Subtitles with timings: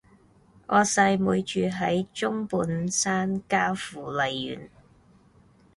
[0.65, 4.71] 我細妹住喺中半山嘉富麗苑